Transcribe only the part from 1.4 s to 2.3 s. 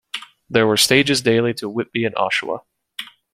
to Whitby and